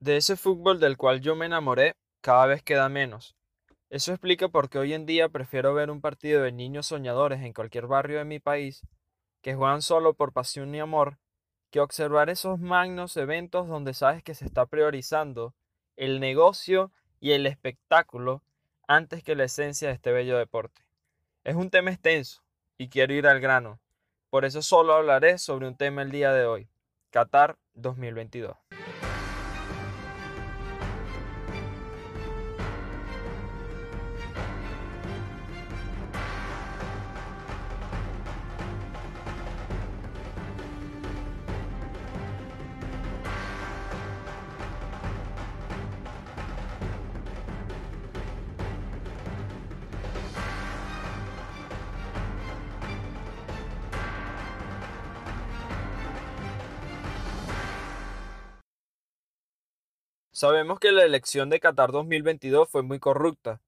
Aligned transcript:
De 0.00 0.16
ese 0.16 0.36
fútbol 0.36 0.80
del 0.80 0.96
cual 0.96 1.20
yo 1.20 1.36
me 1.36 1.44
enamoré, 1.44 1.94
cada 2.22 2.46
vez 2.46 2.62
queda 2.62 2.88
menos. 2.88 3.36
Eso 3.90 4.12
explica 4.12 4.48
por 4.48 4.70
qué 4.70 4.78
hoy 4.78 4.94
en 4.94 5.04
día 5.04 5.28
prefiero 5.28 5.74
ver 5.74 5.90
un 5.90 6.00
partido 6.00 6.42
de 6.42 6.52
niños 6.52 6.86
soñadores 6.86 7.42
en 7.42 7.52
cualquier 7.52 7.86
barrio 7.86 8.16
de 8.16 8.24
mi 8.24 8.38
país, 8.38 8.80
que 9.42 9.54
juegan 9.54 9.82
solo 9.82 10.14
por 10.14 10.32
pasión 10.32 10.74
y 10.74 10.80
amor, 10.80 11.18
que 11.70 11.80
observar 11.80 12.30
esos 12.30 12.58
magnos 12.58 13.18
eventos 13.18 13.68
donde 13.68 13.92
sabes 13.92 14.22
que 14.22 14.34
se 14.34 14.46
está 14.46 14.64
priorizando 14.64 15.54
el 15.96 16.18
negocio 16.18 16.92
y 17.20 17.32
el 17.32 17.44
espectáculo 17.44 18.42
antes 18.88 19.22
que 19.22 19.36
la 19.36 19.44
esencia 19.44 19.88
de 19.88 19.94
este 19.94 20.12
bello 20.12 20.38
deporte. 20.38 20.80
Es 21.44 21.56
un 21.56 21.68
tema 21.68 21.90
extenso 21.90 22.42
y 22.78 22.88
quiero 22.88 23.12
ir 23.12 23.26
al 23.26 23.40
grano. 23.40 23.80
Por 24.30 24.46
eso 24.46 24.62
solo 24.62 24.94
hablaré 24.94 25.36
sobre 25.36 25.68
un 25.68 25.76
tema 25.76 26.00
el 26.00 26.10
día 26.10 26.32
de 26.32 26.46
hoy, 26.46 26.70
Qatar 27.10 27.58
2022. 27.74 28.56
Sabemos 60.40 60.80
que 60.80 60.90
la 60.90 61.04
elección 61.04 61.50
de 61.50 61.60
Qatar 61.60 61.92
2022 61.92 62.66
fue 62.66 62.82
muy 62.82 62.98
corrupta, 62.98 63.60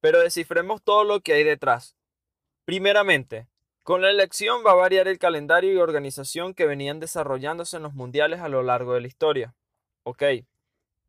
pero 0.00 0.18
descifremos 0.18 0.82
todo 0.82 1.04
lo 1.04 1.20
que 1.20 1.34
hay 1.34 1.44
detrás. 1.44 1.94
Primeramente, 2.64 3.46
con 3.84 4.02
la 4.02 4.10
elección 4.10 4.66
va 4.66 4.72
a 4.72 4.74
variar 4.74 5.06
el 5.06 5.20
calendario 5.20 5.72
y 5.72 5.76
organización 5.76 6.52
que 6.52 6.66
venían 6.66 6.98
desarrollándose 6.98 7.76
en 7.76 7.84
los 7.84 7.94
mundiales 7.94 8.40
a 8.40 8.48
lo 8.48 8.64
largo 8.64 8.94
de 8.94 9.02
la 9.02 9.06
historia. 9.06 9.54
Ok, 10.02 10.24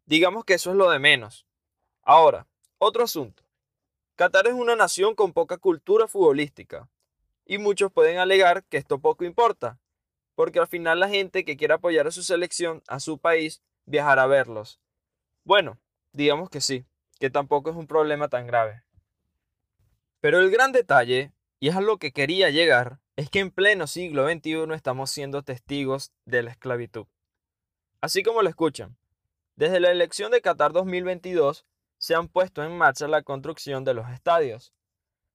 digamos 0.06 0.46
que 0.46 0.54
eso 0.54 0.70
es 0.70 0.78
lo 0.78 0.92
de 0.92 1.00
menos. 1.00 1.48
Ahora, 2.04 2.46
otro 2.78 3.04
asunto. 3.04 3.42
Qatar 4.16 4.46
es 4.46 4.54
una 4.54 4.76
nación 4.76 5.16
con 5.16 5.34
poca 5.34 5.58
cultura 5.58 6.08
futbolística, 6.08 6.88
y 7.48 7.58
muchos 7.58 7.92
pueden 7.92 8.20
alegar 8.20 8.66
que 8.66 8.78
esto 8.78 9.00
poco 9.00 9.26
importa, 9.26 9.80
porque 10.36 10.60
al 10.60 10.68
final 10.68 11.00
la 11.00 11.10
gente 11.10 11.44
que 11.44 11.58
quiere 11.58 11.74
apoyar 11.74 12.06
a 12.06 12.12
su 12.12 12.22
selección, 12.22 12.84
a 12.86 13.00
su 13.00 13.18
país, 13.18 13.64
viajará 13.88 14.22
a 14.22 14.28
verlos. 14.28 14.80
Bueno, 15.44 15.80
digamos 16.14 16.50
que 16.50 16.62
sí, 16.62 16.86
que 17.20 17.30
tampoco 17.30 17.70
es 17.70 17.76
un 17.76 17.88
problema 17.88 18.28
tan 18.28 18.48
grave. 18.48 18.84
Pero 20.20 20.40
el 20.40 20.52
gran 20.52 20.72
detalle, 20.72 21.34
y 21.60 21.70
es 21.70 21.76
a 21.76 21.82
lo 21.82 21.98
que 21.98 22.12
quería 22.12 22.50
llegar, 22.50 23.00
es 23.16 23.30
que 23.30 23.40
en 23.40 23.52
pleno 23.52 23.88
siglo 23.88 24.30
XXI 24.30 24.74
estamos 24.74 25.10
siendo 25.10 25.44
testigos 25.44 26.12
de 26.26 26.44
la 26.44 26.52
esclavitud. 26.52 27.08
Así 28.02 28.24
como 28.24 28.42
lo 28.42 28.50
escuchan, 28.50 28.98
desde 29.56 29.80
la 29.80 29.92
elección 29.92 30.32
de 30.32 30.42
Qatar 30.42 30.72
2022 30.74 31.66
se 31.98 32.16
han 32.16 32.28
puesto 32.28 32.64
en 32.64 32.78
marcha 32.78 33.08
la 33.08 33.22
construcción 33.22 33.84
de 33.84 33.94
los 33.94 34.10
estadios. 34.10 34.74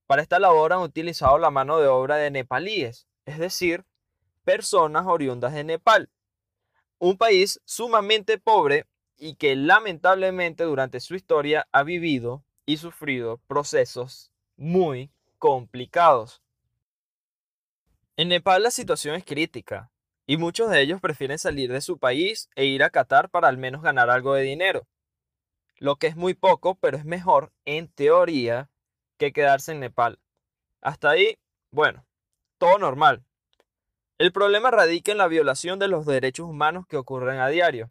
Para 0.07 0.23
esta 0.23 0.39
labor 0.39 0.73
han 0.73 0.81
utilizado 0.81 1.39
la 1.39 1.51
mano 1.51 1.79
de 1.79 1.87
obra 1.87 2.17
de 2.17 2.31
nepalíes, 2.31 3.07
es 3.25 3.39
decir, 3.39 3.85
personas 4.45 5.07
oriundas 5.07 5.53
de 5.53 5.65
Nepal, 5.65 6.11
un 6.99 7.19
país 7.19 7.61
sumamente 7.65 8.39
pobre 8.39 8.87
y 9.19 9.37
que 9.37 9.57
lamentablemente 9.57 10.65
durante 10.65 11.01
su 11.01 11.15
historia 11.15 11.67
ha 11.73 11.83
vivido 11.83 12.45
y 12.67 12.77
sufrido 12.77 13.39
procesos 13.47 14.33
muy 14.57 15.11
complicados. 15.39 16.43
En 18.17 18.29
Nepal 18.29 18.63
la 18.63 18.71
situación 18.71 19.15
es 19.15 19.25
crítica 19.25 19.91
y 20.27 20.37
muchos 20.37 20.71
de 20.71 20.81
ellos 20.81 21.01
prefieren 21.01 21.39
salir 21.39 21.73
de 21.73 21.81
su 21.81 21.99
país 21.99 22.49
e 22.57 22.65
ir 22.65 22.83
a 22.83 22.91
Qatar 22.91 23.31
para 23.31 23.49
al 23.49 23.59
menos 23.59 23.83
ganar 23.83 24.11
algo 24.11 24.35
de 24.35 24.43
dinero, 24.43 24.87
lo 25.79 25.97
que 25.97 26.07
es 26.07 26.17
muy 26.17 26.35
poco, 26.35 26.75
pero 26.77 26.97
es 26.97 27.05
mejor 27.05 27.53
en 27.65 27.89
teoría 27.89 28.71
que 29.19 29.33
quedarse 29.33 29.73
en 29.73 29.81
Nepal. 29.81 30.19
Hasta 30.81 31.11
ahí, 31.11 31.39
bueno, 31.71 32.07
todo 32.59 32.79
normal. 32.79 33.25
El 34.19 34.33
problema 34.33 34.71
radica 34.71 35.13
en 35.13 35.19
la 35.19 35.29
violación 35.29 35.79
de 35.79 35.89
los 35.89 36.07
derechos 36.07 36.47
humanos 36.49 36.87
que 36.89 36.97
ocurren 36.97 37.39
a 37.39 37.49
diario. 37.49 37.91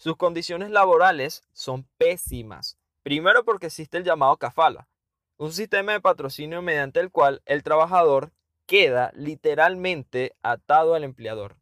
Sus 0.00 0.16
condiciones 0.16 0.70
laborales 0.70 1.42
son 1.52 1.86
pésimas. 1.98 2.78
Primero 3.02 3.44
porque 3.44 3.66
existe 3.66 3.98
el 3.98 4.04
llamado 4.04 4.34
kafala, 4.38 4.88
un 5.36 5.52
sistema 5.52 5.92
de 5.92 6.00
patrocinio 6.00 6.62
mediante 6.62 7.00
el 7.00 7.10
cual 7.10 7.42
el 7.44 7.62
trabajador 7.62 8.32
queda 8.64 9.12
literalmente 9.14 10.34
atado 10.40 10.94
al 10.94 11.04
empleador. 11.04 11.58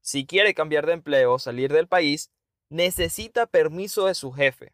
Si 0.00 0.26
quiere 0.26 0.54
cambiar 0.54 0.86
de 0.86 0.92
empleo 0.92 1.32
o 1.32 1.38
salir 1.40 1.72
del 1.72 1.88
país, 1.88 2.30
necesita 2.68 3.46
permiso 3.46 4.06
de 4.06 4.14
su 4.14 4.30
jefe. 4.30 4.72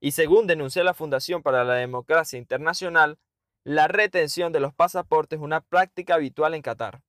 Y 0.00 0.10
según 0.10 0.48
denuncia 0.48 0.82
la 0.82 0.94
Fundación 0.94 1.40
para 1.40 1.62
la 1.62 1.74
Democracia 1.74 2.36
Internacional, 2.36 3.16
la 3.62 3.86
retención 3.86 4.50
de 4.50 4.58
los 4.58 4.74
pasaportes 4.74 5.38
es 5.38 5.44
una 5.44 5.60
práctica 5.60 6.16
habitual 6.16 6.54
en 6.54 6.62
Qatar. 6.62 7.00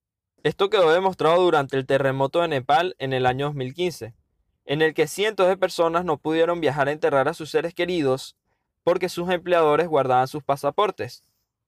Esto 0.44 0.70
quedó 0.70 0.92
demostrado 0.92 1.42
durante 1.42 1.76
el 1.76 1.84
terremoto 1.84 2.42
de 2.42 2.46
Nepal 2.46 2.94
en 3.00 3.12
el 3.12 3.26
año 3.26 3.46
2015 3.46 4.14
en 4.64 4.80
el 4.80 4.94
que 4.94 5.06
cientos 5.06 5.48
de 5.48 5.56
personas 5.56 6.04
no 6.04 6.16
pudieron 6.16 6.60
viajar 6.60 6.88
a 6.88 6.92
enterrar 6.92 7.28
a 7.28 7.34
sus 7.34 7.50
seres 7.50 7.74
queridos 7.74 8.36
porque 8.82 9.08
sus 9.08 9.30
empleadores 9.30 9.88
guardaban 9.88 10.28
sus 10.28 10.42
pasaportes. 10.42 11.24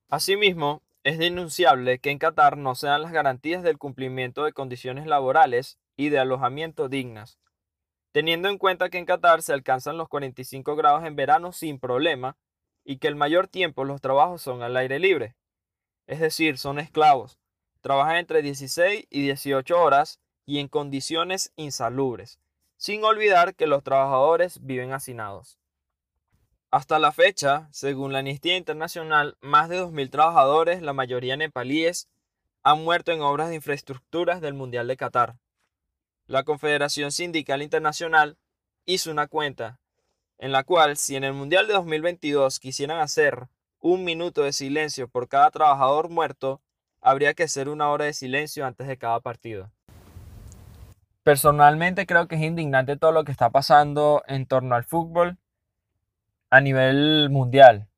Asimismo, 0.09 0.81
es 1.03 1.17
denunciable 1.17 1.99
que 1.99 2.11
en 2.11 2.19
Qatar 2.19 2.57
no 2.57 2.75
se 2.75 2.87
dan 2.87 3.01
las 3.01 3.11
garantías 3.11 3.63
del 3.63 3.77
cumplimiento 3.77 4.43
de 4.43 4.53
condiciones 4.53 5.05
laborales 5.05 5.79
y 5.95 6.09
de 6.09 6.19
alojamiento 6.19 6.89
dignas, 6.89 7.39
teniendo 8.11 8.49
en 8.49 8.57
cuenta 8.57 8.89
que 8.89 8.97
en 8.97 9.05
Qatar 9.05 9.41
se 9.41 9.53
alcanzan 9.53 9.97
los 9.97 10.09
45 10.09 10.75
grados 10.75 11.05
en 11.05 11.15
verano 11.15 11.51
sin 11.51 11.79
problema 11.79 12.35
y 12.83 12.97
que 12.97 13.07
el 13.07 13.15
mayor 13.15 13.47
tiempo 13.47 13.83
los 13.83 14.01
trabajos 14.01 14.41
son 14.41 14.61
al 14.63 14.75
aire 14.75 14.99
libre, 14.99 15.35
es 16.07 16.19
decir, 16.19 16.57
son 16.57 16.79
esclavos, 16.79 17.37
trabajan 17.81 18.17
entre 18.17 18.41
16 18.41 19.07
y 19.09 19.21
18 19.21 19.81
horas 19.81 20.19
y 20.45 20.59
en 20.59 20.67
condiciones 20.67 21.51
insalubres 21.55 22.39
sin 22.77 23.03
olvidar 23.03 23.55
que 23.55 23.67
los 23.67 23.83
trabajadores 23.83 24.65
viven 24.65 24.93
hacinados. 24.93 25.59
Hasta 26.71 26.99
la 26.99 27.11
fecha, 27.11 27.67
según 27.71 28.13
la 28.13 28.19
Amnistía 28.19 28.57
Internacional, 28.57 29.37
más 29.41 29.69
de 29.69 29.81
2.000 29.81 30.09
trabajadores, 30.09 30.81
la 30.81 30.93
mayoría 30.93 31.37
nepalíes, 31.37 32.09
han 32.63 32.83
muerto 32.83 33.11
en 33.11 33.21
obras 33.21 33.49
de 33.49 33.55
infraestructuras 33.55 34.41
del 34.41 34.53
Mundial 34.53 34.87
de 34.87 34.97
Qatar. 34.97 35.37
La 36.25 36.43
Confederación 36.43 37.11
Sindical 37.11 37.61
Internacional 37.61 38.37
hizo 38.85 39.11
una 39.11 39.27
cuenta 39.27 39.79
en 40.37 40.51
la 40.51 40.63
cual 40.63 40.97
si 40.97 41.15
en 41.15 41.23
el 41.23 41.33
Mundial 41.33 41.67
de 41.67 41.73
2022 41.73 42.59
quisieran 42.59 42.99
hacer 42.99 43.47
un 43.79 44.03
minuto 44.03 44.43
de 44.43 44.53
silencio 44.53 45.07
por 45.07 45.27
cada 45.27 45.49
trabajador 45.51 46.09
muerto, 46.09 46.61
habría 47.01 47.33
que 47.33 47.43
hacer 47.43 47.69
una 47.69 47.89
hora 47.89 48.05
de 48.05 48.13
silencio 48.13 48.65
antes 48.65 48.87
de 48.87 48.97
cada 48.97 49.19
partido. 49.19 49.71
Personalmente 51.27 52.05
creo 52.05 52.29
que 52.29 52.35
es 52.35 52.41
indignante 52.41 52.95
todo 52.95 53.11
lo 53.11 53.25
que 53.25 53.33
está 53.33 53.49
pasando 53.49 54.23
en 54.27 54.45
torno 54.45 54.75
al 54.75 54.85
fútbol 54.85 55.37
a 56.49 56.61
nivel 56.61 57.29
mundial. 57.29 57.89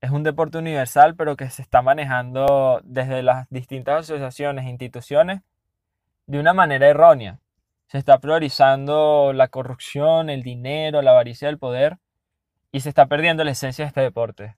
Es 0.00 0.10
un 0.10 0.24
deporte 0.24 0.58
universal, 0.58 1.14
pero 1.14 1.36
que 1.36 1.48
se 1.50 1.62
está 1.62 1.82
manejando 1.82 2.80
desde 2.82 3.22
las 3.22 3.48
distintas 3.50 4.10
asociaciones 4.10 4.66
e 4.66 4.70
instituciones 4.70 5.42
de 6.26 6.40
una 6.40 6.52
manera 6.52 6.88
errónea. 6.88 7.38
Se 7.86 7.98
está 7.98 8.18
priorizando 8.18 9.32
la 9.32 9.46
corrupción, 9.46 10.28
el 10.28 10.42
dinero, 10.42 11.00
la 11.00 11.12
avaricia 11.12 11.46
del 11.46 11.60
poder 11.60 11.98
y 12.72 12.80
se 12.80 12.88
está 12.88 13.06
perdiendo 13.06 13.44
la 13.44 13.52
esencia 13.52 13.84
de 13.84 13.90
este 13.90 14.00
deporte. 14.00 14.56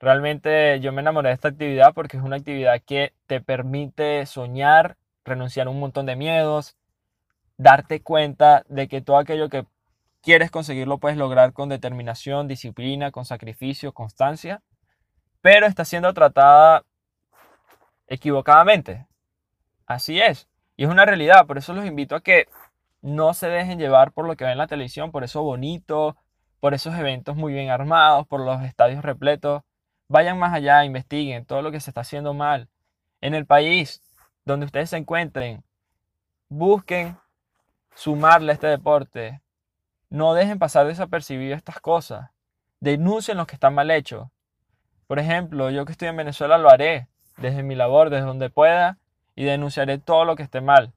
Realmente 0.00 0.80
yo 0.80 0.90
me 0.90 1.00
enamoré 1.00 1.28
de 1.28 1.34
esta 1.36 1.46
actividad 1.46 1.94
porque 1.94 2.16
es 2.16 2.24
una 2.24 2.38
actividad 2.38 2.82
que 2.84 3.12
te 3.28 3.40
permite 3.40 4.26
soñar, 4.26 4.96
renunciar 5.24 5.68
a 5.68 5.70
un 5.70 5.78
montón 5.78 6.06
de 6.06 6.16
miedos, 6.16 6.76
darte 7.60 8.00
cuenta 8.02 8.64
de 8.68 8.88
que 8.88 9.02
todo 9.02 9.18
aquello 9.18 9.50
que 9.50 9.66
quieres 10.22 10.50
conseguir 10.50 10.88
lo 10.88 10.96
puedes 10.96 11.18
lograr 11.18 11.52
con 11.52 11.68
determinación, 11.68 12.48
disciplina, 12.48 13.10
con 13.10 13.26
sacrificio, 13.26 13.92
constancia, 13.92 14.62
pero 15.42 15.66
está 15.66 15.84
siendo 15.84 16.14
tratada 16.14 16.84
equivocadamente. 18.06 19.06
Así 19.86 20.20
es. 20.20 20.48
Y 20.76 20.84
es 20.84 20.90
una 20.90 21.04
realidad. 21.04 21.46
Por 21.46 21.58
eso 21.58 21.74
los 21.74 21.84
invito 21.84 22.16
a 22.16 22.22
que 22.22 22.48
no 23.02 23.34
se 23.34 23.48
dejen 23.48 23.78
llevar 23.78 24.12
por 24.12 24.26
lo 24.26 24.36
que 24.36 24.44
ven 24.44 24.52
en 24.52 24.58
la 24.58 24.66
televisión, 24.66 25.10
por 25.10 25.22
eso 25.22 25.42
bonito, 25.42 26.16
por 26.60 26.72
esos 26.72 26.94
eventos 26.94 27.36
muy 27.36 27.52
bien 27.52 27.68
armados, 27.68 28.26
por 28.26 28.40
los 28.40 28.62
estadios 28.62 29.04
repletos. 29.04 29.62
Vayan 30.08 30.38
más 30.38 30.54
allá, 30.54 30.84
investiguen 30.86 31.44
todo 31.44 31.60
lo 31.60 31.70
que 31.70 31.80
se 31.80 31.90
está 31.90 32.00
haciendo 32.00 32.32
mal. 32.32 32.70
En 33.20 33.34
el 33.34 33.44
país 33.44 34.02
donde 34.46 34.64
ustedes 34.64 34.88
se 34.90 34.96
encuentren, 34.96 35.62
busquen 36.48 37.18
sumarle 37.94 38.52
a 38.52 38.54
este 38.54 38.66
deporte 38.66 39.40
no 40.08 40.34
dejen 40.34 40.58
pasar 40.58 40.86
desapercibido 40.86 41.54
estas 41.54 41.80
cosas. 41.80 42.30
Denuncien 42.80 43.36
lo 43.36 43.46
que 43.46 43.54
está 43.54 43.70
mal 43.70 43.90
hecho. 43.90 44.30
Por 45.06 45.18
ejemplo, 45.18 45.70
yo 45.70 45.84
que 45.84 45.92
estoy 45.92 46.08
en 46.08 46.16
Venezuela 46.16 46.58
lo 46.58 46.70
haré 46.70 47.08
desde 47.36 47.62
mi 47.62 47.74
labor, 47.74 48.10
desde 48.10 48.26
donde 48.26 48.50
pueda, 48.50 48.98
y 49.34 49.44
denunciaré 49.44 49.98
todo 49.98 50.24
lo 50.24 50.36
que 50.36 50.42
esté 50.42 50.60
mal. 50.60 50.92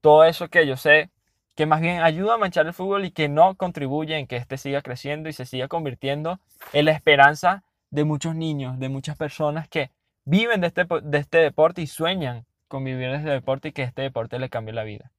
Todo 0.00 0.24
eso 0.24 0.48
que 0.48 0.66
yo 0.66 0.76
sé 0.76 1.10
que 1.54 1.66
más 1.66 1.80
bien 1.80 2.02
ayuda 2.02 2.34
a 2.34 2.38
manchar 2.38 2.66
el 2.66 2.74
fútbol 2.74 3.06
y 3.06 3.10
que 3.10 3.28
no 3.28 3.54
contribuye 3.56 4.16
en 4.18 4.26
que 4.26 4.36
éste 4.36 4.58
siga 4.58 4.82
creciendo 4.82 5.28
y 5.28 5.32
se 5.32 5.46
siga 5.46 5.68
convirtiendo 5.68 6.38
en 6.74 6.84
la 6.84 6.92
esperanza 6.92 7.64
de 7.90 8.04
muchos 8.04 8.34
niños, 8.34 8.78
de 8.78 8.90
muchas 8.90 9.16
personas 9.16 9.66
que 9.68 9.90
viven 10.26 10.60
de 10.60 10.66
este, 10.66 10.86
de 11.02 11.18
este 11.18 11.38
deporte 11.38 11.80
y 11.80 11.86
sueñan 11.86 12.44
con 12.68 12.84
vivir 12.84 13.08
de 13.08 13.16
este 13.16 13.30
deporte 13.30 13.68
y 13.68 13.72
que 13.72 13.84
este 13.84 14.02
deporte 14.02 14.38
le 14.38 14.50
cambie 14.50 14.74
la 14.74 14.84
vida. 14.84 15.12